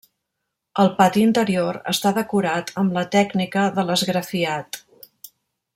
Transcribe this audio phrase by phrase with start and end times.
[0.83, 4.81] El pati interior està decorat amb la tècnica de l'esgrafiat.